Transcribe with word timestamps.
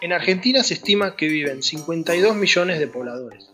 En 0.00 0.12
Argentina 0.12 0.62
se 0.62 0.74
estima 0.74 1.16
que 1.16 1.26
viven 1.26 1.60
52 1.60 2.36
millones 2.36 2.78
de 2.78 2.86
pobladores. 2.86 3.50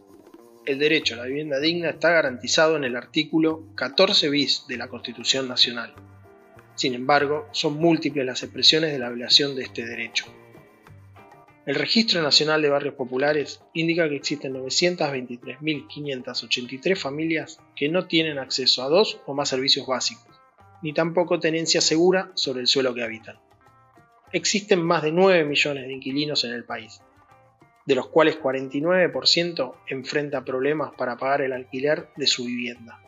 El 0.67 0.79
derecho 0.79 1.15
a 1.15 1.17
la 1.17 1.25
vivienda 1.25 1.59
digna 1.59 1.89
está 1.89 2.11
garantizado 2.11 2.77
en 2.77 2.85
el 2.85 2.97
artículo 2.97 3.65
14 3.77 4.29
bis 4.29 4.67
de 4.69 4.77
la 4.77 4.89
Constitución 4.89 5.49
Nacional. 5.49 5.95
Sin 6.75 6.93
embargo, 6.93 7.49
son 7.53 7.79
múltiples 7.79 8.27
las 8.27 8.43
expresiones 8.43 8.93
de 8.93 8.99
la 8.99 9.09
violación 9.09 9.57
de 9.57 9.63
este 9.63 9.87
derecho. 9.87 10.27
El 11.65 11.77
Registro 11.77 12.21
Nacional 12.21 12.61
de 12.61 12.69
Barrios 12.69 12.93
Populares 12.93 13.63
indica 13.73 14.07
que 14.07 14.17
existen 14.17 14.53
923.583 14.53 16.95
familias 16.95 17.59
que 17.75 17.89
no 17.89 18.07
tienen 18.07 18.39
acceso 18.39 18.83
a 18.83 18.91
dos 18.91 19.19
o 19.25 19.33
más 19.33 19.49
servicios 19.49 19.87
básicos, 19.87 20.39
ni 20.83 20.93
tampoco 20.93 21.41
tenencia 21.41 21.81
segura 21.81 22.33
sobre 22.35 22.61
el 22.61 22.67
suelo 22.67 22.93
que 22.93 23.03
habitan 23.03 23.39
existen 24.35 24.83
más 24.83 25.03
de 25.05 25.13
9 25.13 25.45
millones 25.45 25.87
de 25.87 25.93
inquilinos 25.93 26.43
en 26.45 26.51
el 26.51 26.65
país, 26.65 27.01
de 27.87 27.95
los 27.95 28.09
cuales 28.09 28.37
49% 28.41 29.75
enfrenta 29.89 30.45
problemas 30.45 30.93
para 30.99 31.17
pagar 31.17 31.43
el 31.43 31.53
alquiler 31.53 32.09
de 32.17 32.27
su 32.27 32.45
vivienda. 32.45 33.01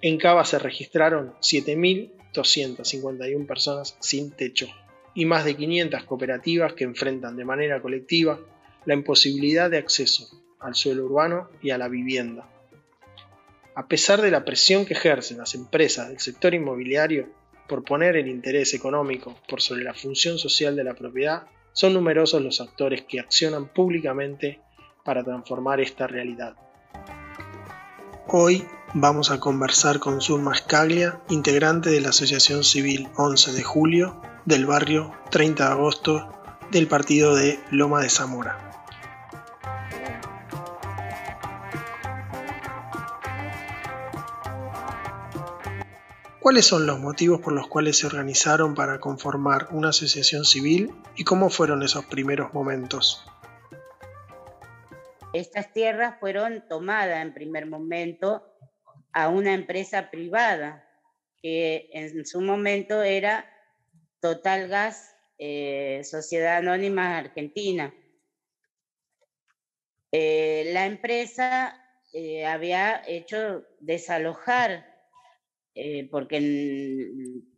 En 0.00 0.16
Cava 0.16 0.46
se 0.46 0.58
registraron 0.58 1.34
7.251 1.40 3.46
personas 3.46 3.98
sin 4.00 4.30
techo 4.30 4.68
y 5.14 5.26
más 5.26 5.44
de 5.44 5.54
500 5.54 6.04
cooperativas 6.04 6.72
que 6.72 6.84
enfrentan 6.84 7.36
de 7.36 7.44
manera 7.44 7.82
colectiva 7.82 8.40
la 8.86 8.94
imposibilidad 8.94 9.70
de 9.70 9.76
acceso 9.78 10.30
al 10.60 10.74
suelo 10.74 11.04
urbano 11.04 11.50
y 11.60 11.68
a 11.70 11.78
la 11.78 11.88
vivienda. 11.88 12.48
A 13.74 13.88
pesar 13.88 14.22
de 14.22 14.30
la 14.30 14.46
presión 14.46 14.86
que 14.86 14.94
ejercen 14.94 15.36
las 15.36 15.54
empresas 15.54 16.08
del 16.08 16.20
sector 16.20 16.54
inmobiliario, 16.54 17.28
por 17.68 17.84
poner 17.84 18.16
el 18.16 18.28
interés 18.28 18.74
económico 18.74 19.36
por 19.48 19.60
sobre 19.60 19.84
la 19.84 19.94
función 19.94 20.38
social 20.38 20.76
de 20.76 20.84
la 20.84 20.94
propiedad, 20.94 21.44
son 21.72 21.94
numerosos 21.94 22.42
los 22.42 22.60
actores 22.60 23.02
que 23.08 23.20
accionan 23.20 23.68
públicamente 23.68 24.60
para 25.04 25.22
transformar 25.22 25.80
esta 25.80 26.06
realidad. 26.06 26.56
Hoy 28.28 28.64
vamos 28.94 29.30
a 29.30 29.38
conversar 29.38 30.00
con 30.00 30.20
Zulma 30.20 30.54
Scaglia, 30.54 31.20
integrante 31.28 31.90
de 31.90 32.00
la 32.00 32.08
Asociación 32.08 32.64
Civil 32.64 33.08
11 33.16 33.52
de 33.52 33.62
Julio 33.62 34.20
del 34.44 34.66
barrio 34.66 35.12
30 35.30 35.64
de 35.64 35.70
agosto 35.70 36.32
del 36.70 36.88
partido 36.88 37.36
de 37.36 37.60
Loma 37.70 38.00
de 38.00 38.10
Zamora. 38.10 38.75
¿Cuáles 46.46 46.66
son 46.66 46.86
los 46.86 47.00
motivos 47.00 47.40
por 47.40 47.52
los 47.52 47.66
cuales 47.66 47.98
se 47.98 48.06
organizaron 48.06 48.76
para 48.76 49.00
conformar 49.00 49.66
una 49.72 49.88
asociación 49.88 50.44
civil 50.44 50.94
y 51.16 51.24
cómo 51.24 51.50
fueron 51.50 51.82
esos 51.82 52.04
primeros 52.04 52.54
momentos? 52.54 53.26
Estas 55.32 55.72
tierras 55.72 56.20
fueron 56.20 56.62
tomadas 56.68 57.20
en 57.20 57.34
primer 57.34 57.66
momento 57.66 58.46
a 59.12 59.28
una 59.28 59.54
empresa 59.54 60.08
privada 60.08 60.88
que 61.42 61.90
en 61.92 62.24
su 62.24 62.40
momento 62.40 63.02
era 63.02 63.44
Total 64.20 64.68
Gas, 64.68 65.16
eh, 65.38 66.02
Sociedad 66.04 66.58
Anónima 66.58 67.18
Argentina. 67.18 67.92
Eh, 70.12 70.70
la 70.72 70.86
empresa 70.86 71.76
eh, 72.12 72.46
había 72.46 73.02
hecho 73.04 73.64
desalojar 73.80 74.95
eh, 75.78 76.08
porque 76.10 76.40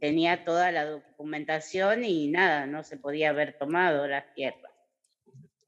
tenía 0.00 0.44
toda 0.44 0.72
la 0.72 0.84
documentación 0.86 2.04
y 2.04 2.26
nada, 2.26 2.66
no 2.66 2.82
se 2.82 2.96
podía 2.96 3.30
haber 3.30 3.56
tomado 3.56 4.08
las 4.08 4.34
tierras. 4.34 4.72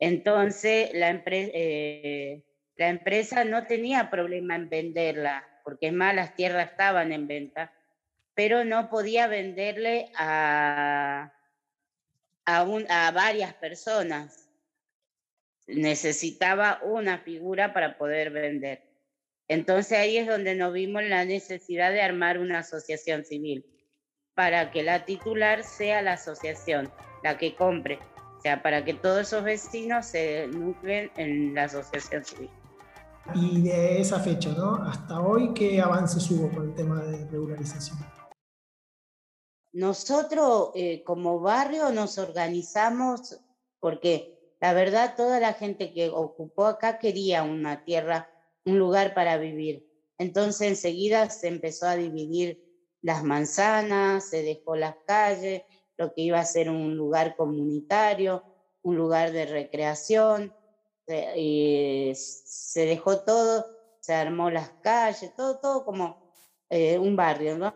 Entonces, 0.01 0.91
la, 0.93 1.23
eh, 1.27 2.43
la 2.75 2.89
empresa 2.89 3.45
no 3.45 3.69
tenía 3.69 4.11
problema 4.11 4.57
en 4.57 4.69
venderla, 4.69 5.47
porque 5.63 5.87
es 5.87 5.93
más, 5.93 6.13
las 6.13 6.35
tierras 6.35 6.73
estaban 6.73 7.13
en 7.13 7.29
venta, 7.29 7.73
pero 8.35 8.65
no 8.65 8.91
podía 8.91 9.29
venderle 9.29 10.11
a, 10.17 11.33
a, 12.47 12.61
a 12.63 13.11
varias 13.13 13.55
personas. 13.55 14.51
Necesitaba 15.69 16.81
una 16.83 17.19
figura 17.19 17.73
para 17.73 17.97
poder 17.97 18.31
vender. 18.31 18.90
Entonces 19.51 19.99
ahí 19.99 20.17
es 20.17 20.29
donde 20.29 20.55
nos 20.55 20.73
vimos 20.73 21.03
la 21.03 21.25
necesidad 21.25 21.91
de 21.91 22.01
armar 22.01 22.39
una 22.39 22.61
asociación 22.61 23.25
civil 23.25 23.67
para 24.37 24.71
que 24.71 24.85
la 24.85 25.05
titular 25.05 25.65
sea 25.65 26.03
la 26.03 26.13
asociación, 26.13 26.89
la 27.25 27.37
que 27.37 27.57
compre, 27.57 27.99
o 28.39 28.41
sea, 28.41 28.63
para 28.63 28.85
que 28.85 28.95
todos 28.95 29.23
esos 29.23 29.43
vecinos 29.43 30.07
se 30.07 30.47
nucleen 30.47 31.11
en 31.17 31.53
la 31.53 31.65
asociación 31.65 32.25
civil. 32.25 32.51
Y 33.35 33.63
de 33.63 34.01
esa 34.01 34.21
fecha, 34.21 34.51
¿no? 34.51 34.85
Hasta 34.85 35.21
hoy, 35.21 35.53
¿qué 35.53 35.81
avances 35.81 36.31
hubo 36.31 36.49
con 36.53 36.69
el 36.69 36.75
tema 36.77 37.03
de 37.03 37.27
regularización? 37.29 37.99
Nosotros 39.73 40.71
eh, 40.77 41.03
como 41.03 41.41
barrio 41.41 41.91
nos 41.91 42.19
organizamos 42.19 43.41
porque 43.81 44.39
la 44.61 44.75
verdad 44.75 45.17
toda 45.17 45.41
la 45.41 45.55
gente 45.55 45.93
que 45.93 46.09
ocupó 46.09 46.67
acá 46.67 47.01
quería 47.01 47.43
una 47.43 47.85
tierra 47.85 48.30
un 48.65 48.79
lugar 48.79 49.15
para 49.15 49.39
vivir. 49.39 49.85
Entonces 50.19 50.69
enseguida 50.69 51.29
se 51.31 51.49
empezó 51.49 51.87
a 51.87 51.97
dividir 51.97 52.59
las 53.03 53.25
manzanas, 53.25 54.29
se 54.29 54.43
dejó 54.43 54.77
las 54.77 54.97
calles, 55.07 55.63
lo 55.97 56.13
que 56.13 56.23
iba 56.23 56.39
a 56.39 56.45
ser 56.45 56.71
un 56.71 56.97
lugar 56.97 57.35
comunitario, 57.37 58.45
un 58.83 58.97
lugar 58.97 59.33
de 59.33 59.47
recreación, 59.47 60.55
y 61.37 62.13
se 62.15 62.87
dejó 62.87 63.23
todo, 63.25 63.67
se 64.01 64.15
armó 64.15 64.51
las 64.51 64.71
calles, 64.81 65.35
todo, 65.35 65.59
todo 65.59 65.85
como 65.85 66.19
eh, 66.69 66.99
un 66.99 67.17
barrio, 67.17 67.59
¿no? 67.59 67.75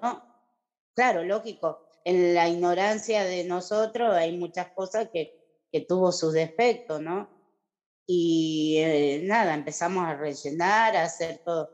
Claro, 0.94 1.24
lógico, 1.24 1.80
en 2.04 2.34
la 2.34 2.48
ignorancia 2.48 3.24
de 3.24 3.44
nosotros 3.44 4.14
hay 4.14 4.36
muchas 4.36 4.68
cosas 4.74 5.08
que, 5.12 5.32
que 5.72 5.80
tuvo 5.80 6.12
sus 6.12 6.32
defectos, 6.32 7.00
¿no? 7.00 7.33
Y 8.06 8.76
eh, 8.78 9.20
nada, 9.24 9.54
empezamos 9.54 10.04
a 10.06 10.14
rellenar, 10.14 10.96
a 10.96 11.04
hacer 11.04 11.38
todo. 11.44 11.70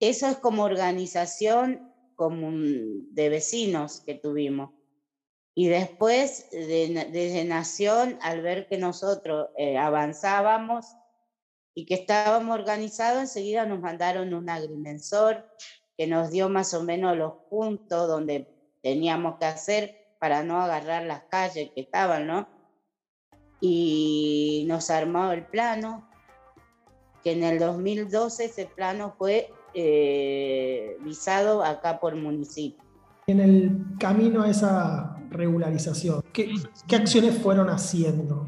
Eso 0.00 0.28
es 0.28 0.36
como 0.36 0.64
organización 0.64 1.92
común 2.14 3.14
de 3.14 3.28
vecinos 3.28 4.02
que 4.04 4.14
tuvimos. 4.14 4.70
Y 5.54 5.68
después, 5.68 6.48
desde 6.52 7.44
Nación, 7.44 8.18
al 8.22 8.42
ver 8.42 8.68
que 8.68 8.78
nosotros 8.78 9.48
eh, 9.56 9.76
avanzábamos 9.76 10.86
y 11.74 11.84
que 11.84 11.94
estábamos 11.94 12.58
organizados, 12.58 13.22
enseguida 13.22 13.66
nos 13.66 13.80
mandaron 13.80 14.32
un 14.34 14.48
agrimensor 14.48 15.44
que 15.96 16.06
nos 16.06 16.30
dio 16.30 16.48
más 16.48 16.74
o 16.74 16.84
menos 16.84 17.16
los 17.16 17.32
puntos 17.50 18.06
donde 18.06 18.48
teníamos 18.82 19.38
que 19.38 19.46
hacer 19.46 20.14
para 20.20 20.44
no 20.44 20.60
agarrar 20.60 21.02
las 21.04 21.24
calles 21.24 21.70
que 21.74 21.80
estaban, 21.80 22.26
¿no? 22.28 22.57
Y 23.60 24.64
nos 24.68 24.90
armó 24.90 25.32
el 25.32 25.44
plano, 25.46 26.08
que 27.22 27.32
en 27.32 27.44
el 27.44 27.58
2012 27.58 28.44
ese 28.44 28.66
plano 28.66 29.14
fue 29.18 29.52
eh, 29.74 30.96
visado 31.00 31.62
acá 31.62 32.00
por 32.00 32.14
municipio. 32.14 32.82
En 33.26 33.40
el 33.40 33.98
camino 33.98 34.42
a 34.42 34.50
esa 34.50 35.16
regularización, 35.30 36.22
¿qué, 36.32 36.54
qué 36.86 36.96
acciones 36.96 37.36
fueron 37.38 37.68
haciendo? 37.68 38.46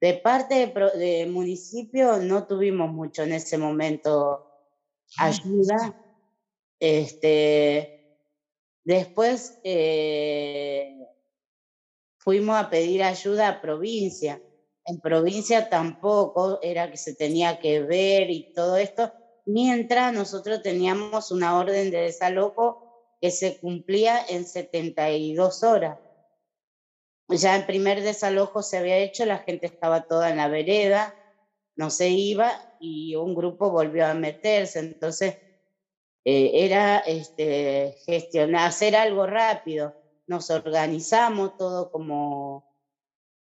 De 0.00 0.14
parte 0.14 0.72
del 0.96 1.30
municipio 1.30 2.18
no 2.18 2.46
tuvimos 2.46 2.90
mucho 2.90 3.22
en 3.22 3.32
ese 3.32 3.58
momento 3.58 4.46
ayuda. 5.18 5.94
Este, 6.78 8.16
después 8.84 9.58
eh, 9.62 10.99
fuimos 12.20 12.56
a 12.56 12.68
pedir 12.68 13.02
ayuda 13.02 13.48
a 13.48 13.60
provincia. 13.60 14.40
En 14.84 15.00
provincia 15.00 15.68
tampoco 15.68 16.58
era 16.62 16.90
que 16.90 16.96
se 16.96 17.14
tenía 17.14 17.58
que 17.58 17.82
ver 17.82 18.30
y 18.30 18.46
todo 18.54 18.76
esto, 18.76 19.10
mientras 19.44 20.12
nosotros 20.12 20.62
teníamos 20.62 21.30
una 21.30 21.58
orden 21.58 21.90
de 21.90 22.02
desalojo 22.02 22.78
que 23.20 23.30
se 23.30 23.58
cumplía 23.58 24.24
en 24.28 24.46
72 24.46 25.62
horas. 25.62 25.98
Ya 27.28 27.56
el 27.56 27.64
primer 27.64 28.02
desalojo 28.02 28.62
se 28.62 28.78
había 28.78 28.98
hecho, 28.98 29.24
la 29.24 29.38
gente 29.38 29.66
estaba 29.66 30.00
toda 30.02 30.30
en 30.30 30.38
la 30.38 30.48
vereda, 30.48 31.14
no 31.76 31.90
se 31.90 32.08
iba 32.08 32.52
y 32.78 33.14
un 33.14 33.34
grupo 33.34 33.70
volvió 33.70 34.06
a 34.06 34.14
meterse. 34.14 34.80
Entonces, 34.80 35.34
eh, 36.24 36.64
era 36.64 36.98
este, 36.98 37.94
gestionar, 38.04 38.66
hacer 38.66 38.96
algo 38.96 39.26
rápido 39.26 39.94
nos 40.30 40.48
organizamos 40.48 41.56
todo 41.56 41.90
como 41.90 42.64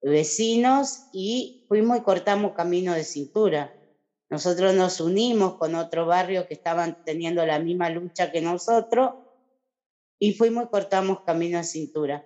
vecinos 0.01 1.07
y 1.11 1.65
fuimos 1.67 1.97
y 1.97 2.01
cortamos 2.01 2.53
camino 2.53 2.93
de 2.93 3.03
cintura. 3.03 3.75
Nosotros 4.29 4.73
nos 4.73 5.01
unimos 5.01 5.57
con 5.57 5.75
otro 5.75 6.05
barrio 6.05 6.47
que 6.47 6.53
estaban 6.53 7.03
teniendo 7.03 7.45
la 7.45 7.59
misma 7.59 7.89
lucha 7.89 8.31
que 8.31 8.39
nosotros 8.39 9.15
y 10.17 10.33
fuimos 10.33 10.63
y 10.63 10.67
cortamos 10.69 11.23
camino 11.25 11.57
de 11.57 11.65
cintura. 11.65 12.25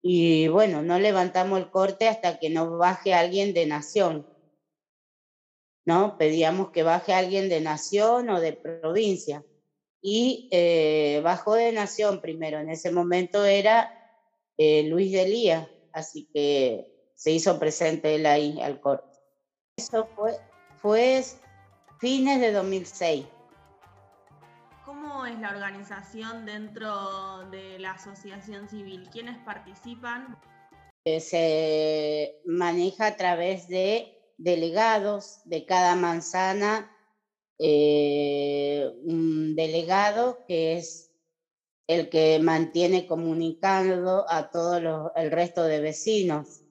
Y 0.00 0.48
bueno, 0.48 0.80
no 0.80 0.98
levantamos 0.98 1.58
el 1.58 1.70
corte 1.70 2.08
hasta 2.08 2.38
que 2.38 2.48
no 2.48 2.78
baje 2.78 3.12
alguien 3.12 3.52
de 3.52 3.66
nación. 3.66 4.26
¿No? 5.84 6.16
Pedíamos 6.16 6.70
que 6.70 6.82
baje 6.82 7.12
alguien 7.12 7.50
de 7.50 7.60
nación 7.60 8.30
o 8.30 8.40
de 8.40 8.54
provincia. 8.54 9.44
Y 10.06 10.50
eh, 10.52 11.22
bajó 11.24 11.54
de 11.54 11.72
nación 11.72 12.20
primero. 12.20 12.58
En 12.58 12.68
ese 12.68 12.92
momento 12.92 13.44
era 13.44 13.90
eh, 14.58 14.82
Luis 14.84 15.10
de 15.12 15.26
Lía, 15.26 15.70
así 15.92 16.28
que 16.34 16.86
se 17.14 17.30
hizo 17.30 17.58
presente 17.58 18.16
él 18.16 18.26
ahí 18.26 18.60
al 18.60 18.80
corte. 18.80 19.18
Eso 19.78 20.06
fue, 20.14 20.36
fue 20.76 21.24
fines 21.98 22.38
de 22.40 22.52
2006 22.52 23.24
es 25.26 25.38
la 25.40 25.50
organización 25.50 26.44
dentro 26.44 27.48
de 27.50 27.78
la 27.78 27.92
asociación 27.92 28.68
civil? 28.68 29.08
¿Quiénes 29.10 29.38
participan? 29.38 30.38
Eh, 31.04 31.20
se 31.20 32.40
maneja 32.46 33.06
a 33.06 33.16
través 33.16 33.68
de 33.68 34.18
delegados 34.38 35.40
de 35.44 35.64
cada 35.66 35.94
manzana, 35.96 36.90
eh, 37.58 38.90
un 39.04 39.54
delegado 39.56 40.44
que 40.46 40.76
es 40.76 41.10
el 41.86 42.08
que 42.08 42.38
mantiene 42.40 43.06
comunicando 43.06 44.26
a 44.28 44.50
todo 44.50 45.12
el 45.14 45.30
resto 45.30 45.64
de 45.64 45.80
vecinos. 45.80 46.62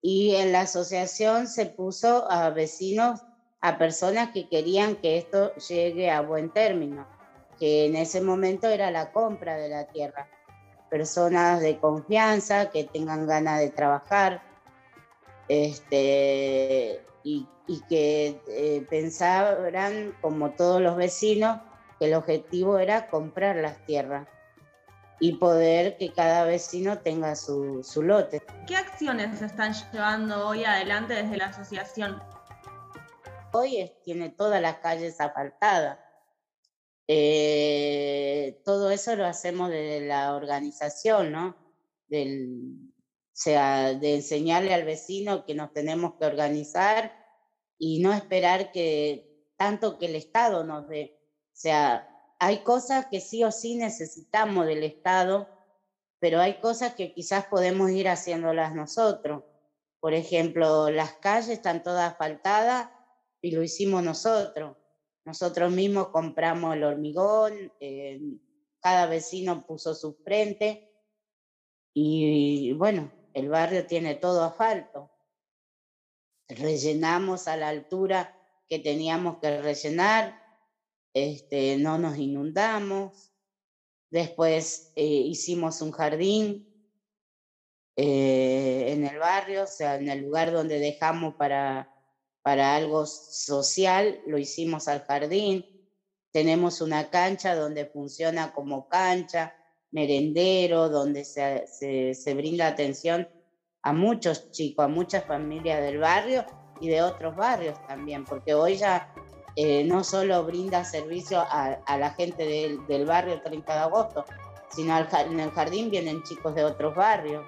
Y 0.00 0.34
en 0.34 0.52
la 0.52 0.62
asociación 0.62 1.46
se 1.46 1.66
puso 1.66 2.30
a 2.30 2.50
vecinos, 2.50 3.20
a 3.60 3.78
personas 3.78 4.30
que 4.32 4.48
querían 4.48 4.96
que 4.96 5.18
esto 5.18 5.54
llegue 5.56 6.10
a 6.10 6.22
buen 6.22 6.50
término 6.50 7.06
que 7.62 7.86
en 7.86 7.94
ese 7.94 8.20
momento 8.20 8.66
era 8.66 8.90
la 8.90 9.12
compra 9.12 9.56
de 9.56 9.68
la 9.68 9.86
tierra. 9.86 10.28
Personas 10.90 11.60
de 11.60 11.78
confianza 11.78 12.70
que 12.70 12.82
tengan 12.82 13.24
ganas 13.24 13.60
de 13.60 13.70
trabajar 13.70 14.42
este, 15.46 17.04
y, 17.24 17.46
que 17.88 18.40
eh, 18.48 18.86
pensaran, 18.90 20.14
como 20.20 20.50
todos 20.52 20.80
los 20.80 20.96
vecinos, 20.96 21.60
que 21.98 22.06
el 22.06 22.14
objetivo 22.14 22.78
era 22.78 23.08
comprar 23.08 23.56
las 23.56 23.84
tierras 23.86 24.28
y 25.20 25.34
poder 25.34 25.96
que 25.98 26.12
cada 26.12 26.44
vecino 26.44 26.98
tenga 26.98 27.36
su, 27.36 27.82
su 27.84 28.02
lote. 28.02 28.42
¿Qué 28.66 28.76
acciones 28.76 29.38
se 29.38 29.46
están 29.46 29.72
llevando 29.72 30.48
hoy 30.48 30.64
adelante 30.64 31.14
desde 31.14 31.36
la 31.36 31.46
asociación? 31.46 32.20
Hoy 33.52 33.92
tiene 34.04 34.30
todas 34.30 34.60
las 34.60 34.78
calles 34.78 35.20
asfaltadas 35.20 35.98
eh, 37.08 38.62
todo 38.64 38.90
eso 38.90 39.16
lo 39.16 39.26
hacemos 39.26 39.70
desde 39.70 40.06
la 40.06 40.34
organización, 40.34 41.32
¿no? 41.32 41.56
Del, 42.08 42.81
sea, 43.34 43.94
de 43.94 44.16
enseñarle 44.16 44.74
al 44.74 44.84
vecino 44.84 45.44
que 45.44 45.54
nos 45.54 45.72
tenemos 45.72 46.14
que 46.18 46.26
organizar 46.26 47.12
y 47.78 48.00
no 48.00 48.12
esperar 48.12 48.72
que 48.72 49.46
tanto 49.56 49.98
que 49.98 50.06
el 50.06 50.16
Estado 50.16 50.64
nos 50.64 50.88
dé. 50.88 51.18
O 51.48 51.56
sea, 51.56 52.08
hay 52.38 52.58
cosas 52.58 53.06
que 53.06 53.20
sí 53.20 53.42
o 53.44 53.50
sí 53.50 53.76
necesitamos 53.76 54.66
del 54.66 54.82
Estado, 54.82 55.48
pero 56.18 56.40
hay 56.40 56.60
cosas 56.60 56.94
que 56.94 57.12
quizás 57.14 57.46
podemos 57.46 57.90
ir 57.90 58.08
haciéndolas 58.08 58.74
nosotros. 58.74 59.44
Por 60.00 60.14
ejemplo, 60.14 60.90
las 60.90 61.14
calles 61.14 61.48
están 61.48 61.82
todas 61.82 62.12
asfaltadas 62.12 62.90
y 63.40 63.52
lo 63.52 63.62
hicimos 63.62 64.02
nosotros. 64.02 64.76
Nosotros 65.24 65.72
mismos 65.72 66.08
compramos 66.08 66.74
el 66.74 66.84
hormigón, 66.84 67.72
eh, 67.80 68.20
cada 68.80 69.06
vecino 69.06 69.64
puso 69.64 69.94
su 69.94 70.14
frente 70.24 70.92
y 71.94 72.72
bueno, 72.72 73.12
el 73.34 73.48
barrio 73.48 73.86
tiene 73.86 74.14
todo 74.14 74.44
asfalto. 74.44 75.10
Rellenamos 76.48 77.48
a 77.48 77.56
la 77.56 77.68
altura 77.68 78.38
que 78.68 78.78
teníamos 78.78 79.38
que 79.38 79.60
rellenar, 79.60 80.40
este, 81.14 81.76
no 81.78 81.98
nos 81.98 82.16
inundamos. 82.18 83.32
Después 84.10 84.92
eh, 84.96 85.04
hicimos 85.04 85.80
un 85.80 85.92
jardín 85.92 86.68
eh, 87.96 88.92
en 88.92 89.06
el 89.06 89.18
barrio, 89.18 89.64
o 89.64 89.66
sea, 89.66 89.96
en 89.96 90.08
el 90.08 90.20
lugar 90.20 90.52
donde 90.52 90.78
dejamos 90.78 91.34
para 91.34 91.92
para 92.42 92.74
algo 92.74 93.06
social, 93.06 94.20
lo 94.26 94.36
hicimos 94.36 94.88
al 94.88 95.04
jardín. 95.04 95.64
Tenemos 96.32 96.80
una 96.80 97.08
cancha 97.08 97.54
donde 97.54 97.86
funciona 97.86 98.52
como 98.52 98.88
cancha, 98.88 99.54
merendero, 99.92 100.88
donde 100.88 101.24
se, 101.24 101.66
se, 102.14 102.34
brinda 102.34 102.66
atención 102.66 103.28
a 103.82 103.92
muchos 103.92 104.50
chicos, 104.50 104.84
a 104.84 104.88
muchas 104.88 105.24
familias 105.24 105.80
del 105.80 105.98
barrio 105.98 106.44
y 106.80 106.88
de 106.88 107.02
otros 107.02 107.36
barrios 107.36 107.78
también, 107.86 108.24
porque 108.24 108.54
hoy 108.54 108.76
ya 108.76 109.12
eh, 109.56 109.84
no 109.84 110.02
solo 110.02 110.44
brinda 110.44 110.84
servicio 110.84 111.40
a, 111.40 111.78
a 111.86 111.98
la 111.98 112.10
gente 112.10 112.44
del, 112.44 112.86
del, 112.86 113.06
barrio 113.06 113.40
30 113.42 113.72
de 113.72 113.78
agosto, 113.78 114.24
sino 114.70 114.94
al, 114.94 115.08
en 115.26 115.40
el 115.40 115.50
jardín 115.50 115.90
vienen 115.90 116.22
chicos 116.22 116.54
de 116.54 116.64
otros 116.64 116.94
barrios. 116.94 117.44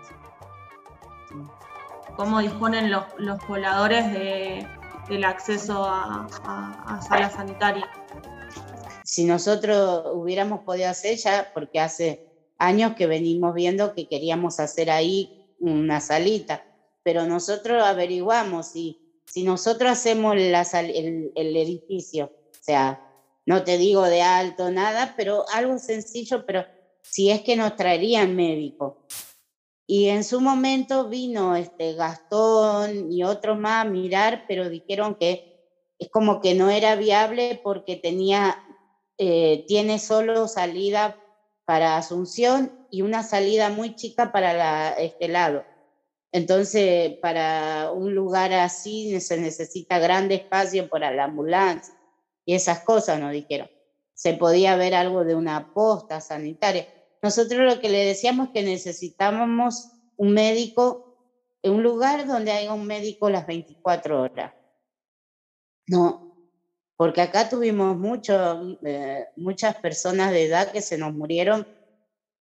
¿Cómo 2.17 2.41
disponen 2.41 2.91
los, 2.93 3.05
los 3.19 3.43
pobladores 3.45 4.13
de, 4.13 4.67
el 5.09 5.25
acceso 5.25 5.85
a, 5.85 6.27
a, 6.87 7.03
sala 7.03 7.31
sanitaria. 7.31 7.89
Si 9.05 9.25
nosotros 9.25 10.07
hubiéramos 10.15 10.61
podido 10.61 10.89
hacer 10.89 11.17
ya, 11.17 11.51
porque 11.53 11.81
hace 11.81 12.27
años 12.65 12.95
que 12.97 13.07
venimos 13.07 13.55
viendo 13.55 13.95
que 13.95 14.09
queríamos 14.09 14.61
hacer 14.61 14.91
ahí 14.91 15.55
una 15.61 16.01
salita, 16.01 16.65
pero 17.03 17.27
nosotros 17.27 17.83
averiguamos 17.83 18.67
si, 18.67 19.23
si 19.27 19.45
nosotros 19.45 19.91
hacemos 19.91 20.37
la, 20.37 20.63
el, 20.63 21.33
el 21.35 21.57
edificio, 21.57 22.33
o 22.51 22.63
sea, 22.65 23.01
no 23.47 23.63
te 23.63 23.79
digo 23.79 24.03
de 24.05 24.23
alto 24.23 24.71
nada, 24.71 25.15
pero 25.17 25.45
algo 25.53 25.79
sencillo, 25.79 26.47
pero 26.47 26.65
si 27.03 27.31
es 27.31 27.43
que 27.43 27.57
nos 27.57 27.77
traerían 27.77 28.35
médico. 28.35 29.07
Y 29.87 30.09
en 30.09 30.25
su 30.25 30.41
momento 30.41 31.09
vino 31.11 31.57
este 31.57 31.93
Gastón 31.93 33.13
y 33.13 33.23
otros 33.23 33.59
más 33.59 33.85
a 33.85 33.89
mirar, 33.89 34.47
pero 34.49 34.71
dijeron 34.71 35.15
que 35.15 35.55
es 35.99 36.09
como 36.11 36.41
que 36.41 36.55
no 36.55 36.71
era 36.71 36.97
viable 36.97 37.61
porque 37.63 37.97
tenía, 37.97 38.57
eh, 39.19 39.65
tiene 39.69 39.99
solo 39.99 40.49
salida 40.49 41.21
para 41.65 41.97
Asunción 41.97 42.87
y 42.91 43.03
una 43.03 43.23
salida 43.23 43.71
muy 43.71 43.95
chica 43.95 44.33
para 44.33 44.93
este 44.95 45.29
lado. 45.29 45.65
Entonces, 46.33 47.13
para 47.23 47.93
un 47.93 48.15
lugar 48.15 48.53
así 48.53 49.21
se 49.21 49.39
necesita 49.39 49.99
grande 49.99 50.35
espacio 50.35 50.89
para 50.89 51.13
la 51.13 51.25
ambulancia 51.25 51.95
y 52.45 52.55
esas 52.55 52.81
cosas, 52.81 53.21
nos 53.21 53.33
dijeron. 53.33 53.71
Se 54.15 54.35
podía 54.35 54.77
ver 54.77 54.95
algo 54.95 55.25
de 55.25 55.35
una 55.35 55.73
posta 55.73 56.21
sanitaria. 56.21 56.87
Nosotros 57.23 57.61
lo 57.61 57.81
que 57.81 57.89
le 57.89 58.05
decíamos 58.05 58.49
es 58.49 58.53
que 58.53 58.63
necesitábamos 58.63 59.91
un 60.17 60.33
médico, 60.33 61.17
un 61.63 61.83
lugar 61.83 62.27
donde 62.27 62.53
haya 62.53 62.73
un 62.73 62.87
médico 62.87 63.31
las 63.31 63.47
24 63.47 64.23
horas. 64.23 64.53
No, 65.87 66.24
porque 66.97 67.21
acá 67.21 67.49
tuvimos 67.49 67.97
mucho, 67.97 68.79
eh, 68.85 69.27
muchas 69.37 69.77
personas 69.77 70.31
de 70.33 70.47
edad 70.47 70.73
que 70.73 70.81
se 70.81 70.99
nos 70.99 71.15
murieron 71.15 71.67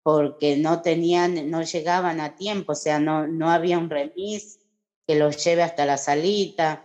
porque 0.03 0.57
no 0.57 0.83
tenían, 0.83 1.51
no 1.51 1.63
llegaban 1.63 2.21
a 2.21 2.35
tiempo, 2.35 2.73
o 2.73 2.77
sea, 2.77 2.99
no, 2.99 3.27
no 3.27 3.51
había 3.51 3.79
un 3.79 3.91
remis 3.91 4.59
que 5.07 5.15
los 5.15 5.45
lleve 5.45 5.63
hasta 5.63 5.85
la 5.85 5.99
salita, 5.99 6.85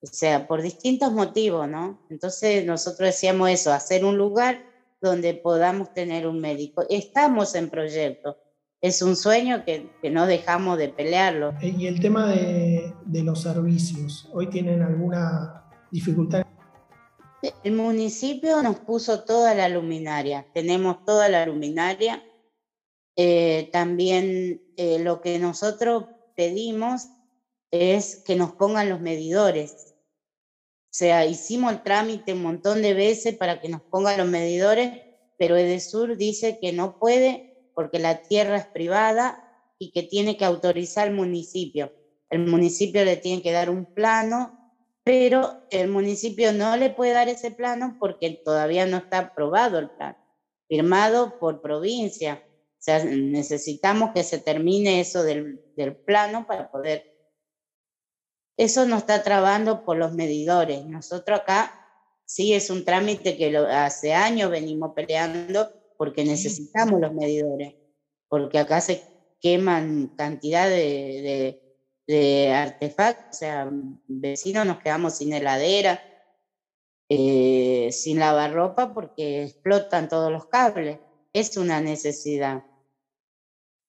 o 0.00 0.06
sea, 0.06 0.46
por 0.46 0.62
distintos 0.62 1.12
motivos, 1.12 1.68
¿no? 1.68 2.00
Entonces 2.08 2.64
nosotros 2.64 3.08
decíamos 3.08 3.50
eso, 3.50 3.72
hacer 3.72 4.04
un 4.04 4.16
lugar 4.16 4.64
donde 5.00 5.34
podamos 5.34 5.92
tener 5.92 6.26
un 6.26 6.40
médico. 6.40 6.84
Estamos 6.88 7.54
en 7.54 7.68
proyecto. 7.68 8.36
Es 8.80 9.02
un 9.02 9.16
sueño 9.16 9.64
que, 9.64 9.90
no 10.10 10.26
dejamos 10.26 10.78
de 10.78 10.88
pelearlo. 10.88 11.52
Y 11.60 11.86
el 11.86 11.98
tema 12.00 12.28
de, 12.28 12.94
los 13.06 13.42
servicios, 13.42 14.28
¿hoy 14.32 14.48
tienen 14.48 14.82
alguna 14.82 15.64
dificultad? 15.90 16.44
El 17.64 17.72
municipio 17.72 18.62
nos 18.62 18.78
puso 18.80 19.24
toda 19.24 19.52
la 19.52 19.68
luminaria, 19.68 20.46
tenemos 20.52 20.96
toda 21.04 21.28
la 21.28 21.44
luminaria. 21.44 22.24
Eh, 23.16 23.68
también 23.72 24.62
eh, 24.76 25.00
lo 25.00 25.20
que 25.20 25.40
nosotros 25.40 26.04
pedimos 26.36 27.08
es 27.72 28.22
que 28.24 28.36
nos 28.36 28.54
pongan 28.54 28.88
los 28.88 29.00
medidores. 29.00 29.92
O 30.84 30.94
sea, 30.98 31.26
hicimos 31.26 31.72
el 31.72 31.82
trámite 31.82 32.32
un 32.32 32.42
montón 32.42 32.80
de 32.80 32.94
veces 32.94 33.36
para 33.36 33.60
que 33.60 33.68
nos 33.68 33.82
pongan 33.90 34.18
los 34.18 34.28
medidores, 34.28 35.02
pero 35.36 35.56
Edesur 35.56 36.16
dice 36.16 36.58
que 36.60 36.72
no 36.72 36.96
puede 36.96 37.44
porque 37.74 37.98
la 37.98 38.22
tierra 38.22 38.56
es 38.58 38.66
privada 38.72 39.36
y 39.80 39.90
que 39.90 40.04
tiene 40.04 40.36
que 40.36 40.44
autorizar 40.44 41.08
el 41.08 41.14
municipio. 41.14 41.92
El 42.30 42.46
municipio 42.46 43.04
le 43.04 43.16
tiene 43.16 43.42
que 43.42 43.52
dar 43.52 43.68
un 43.68 43.86
plano, 43.86 44.57
pero 45.08 45.62
el 45.70 45.88
municipio 45.88 46.52
no 46.52 46.76
le 46.76 46.90
puede 46.90 47.14
dar 47.14 47.30
ese 47.30 47.50
plano 47.50 47.96
porque 47.98 48.42
todavía 48.44 48.84
no 48.84 48.98
está 48.98 49.20
aprobado 49.20 49.78
el 49.78 49.88
plan, 49.88 50.18
firmado 50.68 51.38
por 51.38 51.62
provincia. 51.62 52.44
O 52.44 52.76
sea, 52.76 53.02
necesitamos 53.02 54.10
que 54.14 54.22
se 54.22 54.38
termine 54.38 55.00
eso 55.00 55.22
del, 55.22 55.62
del 55.78 55.96
plano 55.96 56.46
para 56.46 56.70
poder... 56.70 57.10
Eso 58.58 58.84
nos 58.84 58.98
está 58.98 59.22
trabando 59.22 59.82
por 59.86 59.96
los 59.96 60.12
medidores. 60.12 60.84
Nosotros 60.84 61.40
acá 61.40 61.72
sí 62.26 62.52
es 62.52 62.68
un 62.68 62.84
trámite 62.84 63.38
que 63.38 63.56
hace 63.56 64.12
años 64.12 64.50
venimos 64.50 64.92
peleando 64.94 65.72
porque 65.96 66.22
necesitamos 66.22 67.00
los 67.00 67.14
medidores, 67.14 67.76
porque 68.28 68.58
acá 68.58 68.82
se 68.82 69.02
queman 69.40 70.08
cantidad 70.18 70.68
de, 70.68 70.76
de, 70.76 71.67
artefactos, 72.08 73.36
o 73.36 73.38
sea, 73.38 73.70
vecinos 74.06 74.66
nos 74.66 74.78
quedamos 74.78 75.16
sin 75.16 75.32
heladera, 75.32 76.00
eh, 77.10 77.90
sin 77.92 78.18
lavarropa 78.18 78.92
porque 78.92 79.44
explotan 79.44 80.08
todos 80.08 80.30
los 80.30 80.46
cables. 80.46 80.98
Es 81.32 81.56
una 81.56 81.80
necesidad. 81.80 82.64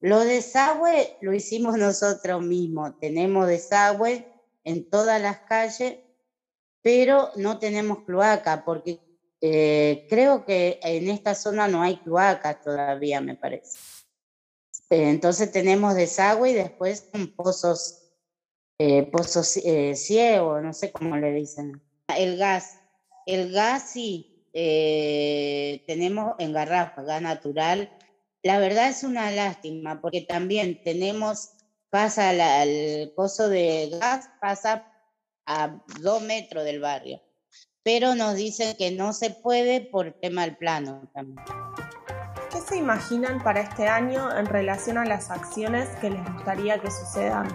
Lo 0.02 0.20
desagüe 0.20 1.18
lo 1.22 1.34
hicimos 1.34 1.78
nosotros 1.78 2.42
mismos. 2.42 2.98
Tenemos 3.00 3.48
desagüe 3.48 4.26
en 4.64 4.90
todas 4.90 5.22
las 5.22 5.40
calles, 5.40 5.98
pero 6.82 7.32
no 7.36 7.60
tenemos 7.60 8.04
cloaca 8.06 8.64
porque 8.64 9.00
eh, 9.42 10.06
creo 10.10 10.46
que 10.46 10.80
en 10.84 11.10
esta 11.10 11.36
zona 11.36 11.68
no 11.68 11.82
hay 11.82 11.98
cloaca 11.98 12.62
todavía, 12.62 13.20
me 13.20 13.36
parece. 13.36 13.78
Entonces 14.90 15.52
tenemos 15.52 15.96
desagüe 15.96 16.52
y 16.52 16.54
después 16.54 17.10
pozos, 17.36 18.09
pozos 19.12 19.60
ciegos, 19.96 20.64
no 20.64 20.74
sé 20.74 20.92
cómo 20.92 21.18
le 21.18 21.32
dicen. 21.34 21.82
El 22.08 22.38
gas 22.38 22.80
el 23.30 23.52
gas 23.52 23.92
sí, 23.92 24.44
eh, 24.54 25.84
tenemos 25.86 26.34
en 26.40 26.52
garrafa, 26.52 27.04
gas 27.04 27.22
natural. 27.22 27.96
La 28.42 28.58
verdad 28.58 28.90
es 28.90 29.04
una 29.04 29.30
lástima 29.30 30.02
porque 30.02 30.22
también 30.22 30.82
tenemos, 30.84 31.52
pasa 31.92 32.32
el 32.64 33.12
pozo 33.12 33.48
de 33.48 33.90
gas, 34.00 34.32
pasa 34.42 34.92
a 35.46 35.80
dos 36.02 36.24
metros 36.24 36.64
del 36.64 36.80
barrio, 36.80 37.22
pero 37.84 38.16
nos 38.16 38.36
dicen 38.36 38.76
que 38.78 38.90
no 38.90 39.14
se 39.14 39.30
puede 39.30 39.82
por 39.82 40.14
tema 40.14 40.42
del 40.42 40.58
plano 40.58 41.08
también. 41.14 41.46
¿Qué 42.52 42.62
se 42.62 42.78
imaginan 42.78 43.44
para 43.44 43.62
este 43.62 43.88
año 43.88 44.36
en 44.36 44.48
relación 44.48 44.98
a 44.98 45.06
las 45.06 45.30
acciones 45.30 45.88
que 46.02 46.10
les 46.10 46.34
gustaría 46.34 46.80
que 46.80 46.90
sucedan? 46.90 47.48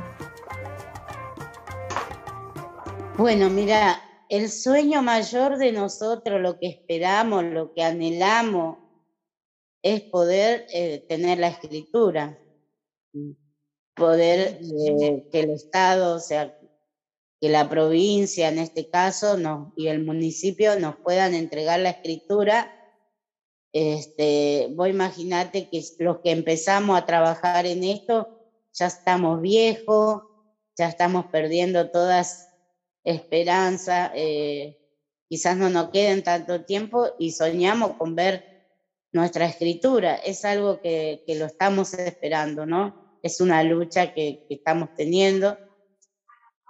Bueno, 3.16 3.48
mira, 3.48 4.02
el 4.28 4.50
sueño 4.50 5.00
mayor 5.00 5.56
de 5.56 5.70
nosotros, 5.70 6.40
lo 6.40 6.58
que 6.58 6.66
esperamos, 6.66 7.44
lo 7.44 7.72
que 7.72 7.84
anhelamos, 7.84 8.78
es 9.82 10.00
poder 10.00 10.66
eh, 10.74 11.04
tener 11.08 11.38
la 11.38 11.46
escritura, 11.46 12.36
poder 13.94 14.58
eh, 14.60 15.28
que 15.30 15.40
el 15.40 15.50
Estado, 15.50 16.16
o 16.16 16.18
sea, 16.18 16.58
que 17.40 17.48
la 17.48 17.68
provincia 17.68 18.48
en 18.48 18.58
este 18.58 18.90
caso 18.90 19.38
y 19.76 19.86
el 19.86 20.04
municipio 20.04 20.80
nos 20.80 20.96
puedan 20.96 21.34
entregar 21.34 21.78
la 21.78 21.90
escritura. 21.90 22.74
Este, 23.72 24.72
vos 24.72 24.88
imaginate 24.88 25.68
que 25.68 25.84
los 26.00 26.18
que 26.18 26.32
empezamos 26.32 26.98
a 26.98 27.06
trabajar 27.06 27.64
en 27.64 27.84
esto 27.84 28.28
ya 28.72 28.86
estamos 28.86 29.40
viejos, 29.40 30.22
ya 30.76 30.88
estamos 30.88 31.26
perdiendo 31.26 31.90
todas 31.92 32.48
esperanza, 33.04 34.10
eh, 34.14 34.78
quizás 35.28 35.56
no 35.56 35.68
nos 35.68 35.90
queden 35.90 36.22
tanto 36.22 36.64
tiempo 36.64 37.10
y 37.18 37.32
soñamos 37.32 37.92
con 37.96 38.16
ver 38.16 38.54
nuestra 39.12 39.46
escritura. 39.46 40.16
Es 40.16 40.44
algo 40.44 40.80
que, 40.80 41.22
lo 41.38 41.46
estamos 41.46 41.94
esperando, 41.94 42.66
¿no? 42.66 43.18
Es 43.22 43.40
una 43.40 43.62
lucha 43.62 44.12
que, 44.14 44.46
estamos 44.48 44.94
teniendo. 44.96 45.56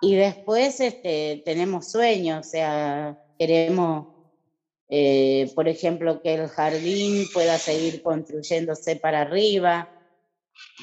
Y 0.00 0.16
después 0.16 0.80
este, 0.80 1.42
tenemos 1.44 1.90
sueños, 1.90 2.46
o 2.46 2.50
sea, 2.50 3.18
queremos, 3.38 4.08
eh, 4.88 5.50
por 5.54 5.68
ejemplo, 5.68 6.20
que 6.20 6.34
el 6.34 6.48
jardín 6.48 7.26
pueda 7.32 7.56
seguir 7.58 8.02
construyéndose 8.02 8.96
para 8.96 9.22
arriba, 9.22 9.88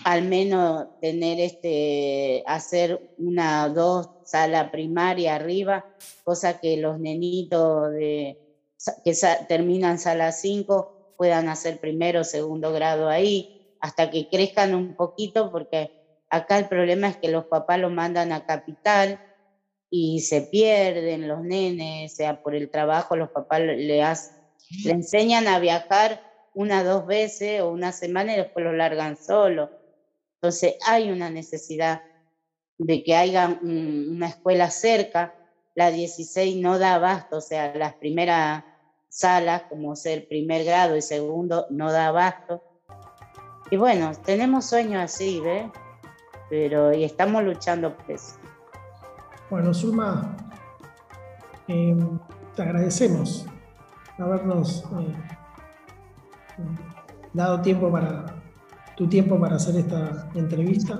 al 0.03 0.23
menos 0.23 0.87
tener 0.99 1.39
este, 1.39 2.43
hacer 2.45 2.99
una 3.17 3.65
o 3.65 3.69
dos 3.69 4.09
salas 4.25 4.69
primaria 4.71 5.35
arriba, 5.35 5.85
cosa 6.23 6.59
que 6.59 6.77
los 6.77 6.99
nenitos 6.99 7.91
de, 7.91 8.37
que 9.03 9.13
terminan 9.47 9.99
sala 9.99 10.31
5 10.31 11.13
puedan 11.17 11.49
hacer 11.49 11.79
primero 11.79 12.21
o 12.21 12.23
segundo 12.23 12.71
grado 12.71 13.09
ahí, 13.09 13.75
hasta 13.79 14.09
que 14.09 14.29
crezcan 14.29 14.73
un 14.73 14.95
poquito, 14.95 15.51
porque 15.51 15.91
acá 16.29 16.57
el 16.57 16.67
problema 16.67 17.09
es 17.09 17.17
que 17.17 17.29
los 17.29 17.45
papás 17.45 17.79
los 17.79 17.91
mandan 17.91 18.31
a 18.31 18.45
capital 18.45 19.19
y 19.89 20.21
se 20.21 20.41
pierden 20.41 21.27
los 21.27 21.41
nenes, 21.41 22.13
o 22.13 22.15
sea, 22.15 22.41
por 22.41 22.55
el 22.55 22.71
trabajo 22.71 23.15
los 23.15 23.29
papás 23.29 23.59
le, 23.61 23.75
le 23.75 24.91
enseñan 24.91 25.47
a 25.47 25.59
viajar 25.59 26.30
una, 26.53 26.83
dos 26.83 27.05
veces 27.05 27.61
o 27.61 27.69
una 27.69 27.91
semana 27.91 28.33
y 28.33 28.37
después 28.37 28.65
lo 28.65 28.73
largan 28.73 29.17
solo. 29.17 29.69
Entonces 30.35 30.75
hay 30.87 31.11
una 31.11 31.29
necesidad 31.29 32.01
de 32.77 33.03
que 33.03 33.15
haya 33.15 33.59
una 33.61 34.27
escuela 34.27 34.69
cerca. 34.69 35.35
La 35.75 35.91
16 35.91 36.57
no 36.57 36.79
da 36.79 36.95
abasto, 36.95 37.37
o 37.37 37.41
sea, 37.41 37.73
las 37.75 37.93
primeras 37.93 38.63
salas, 39.07 39.63
como 39.69 39.95
ser 39.95 40.27
primer 40.27 40.65
grado 40.65 40.97
y 40.97 41.01
segundo, 41.01 41.67
no 41.69 41.91
da 41.91 42.07
abasto. 42.07 42.63
Y 43.69 43.77
bueno, 43.77 44.11
tenemos 44.25 44.65
sueños 44.65 45.01
así, 45.01 45.39
¿ves? 45.39 45.65
Pero 46.49 46.93
y 46.93 47.05
estamos 47.05 47.43
luchando 47.43 47.95
por 47.95 48.11
eso. 48.11 48.35
Bueno, 49.49 49.73
Zulma, 49.73 50.35
em, 51.67 52.19
te 52.55 52.61
agradecemos 52.61 53.45
habernos 54.21 54.83
eh, 54.99 55.15
dado 57.33 57.61
tiempo 57.61 57.91
para 57.91 58.25
tu 58.95 59.07
tiempo 59.07 59.39
para 59.39 59.55
hacer 59.55 59.75
esta 59.77 60.29
entrevista. 60.35 60.99